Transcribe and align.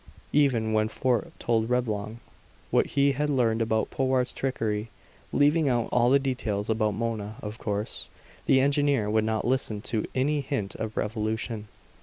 Even 0.33 0.73
when 0.73 0.87
Fort 0.89 1.31
told 1.37 1.69
Reblong 1.69 2.21
what 2.71 2.87
he 2.87 3.11
had 3.11 3.29
learned 3.29 3.61
about 3.61 3.91
Powart's 3.91 4.33
trickery 4.33 4.89
leaving 5.31 5.69
out 5.69 5.89
all 5.91 6.17
details 6.17 6.71
about 6.71 6.95
Mona, 6.95 7.35
of 7.43 7.59
course 7.59 8.09
the 8.47 8.61
engineer 8.61 9.11
would 9.11 9.25
not 9.25 9.45
listen 9.45 9.79
to 9.81 10.07
any 10.15 10.41
hint 10.41 10.73
of 10.73 10.97
revolution. 10.97 11.67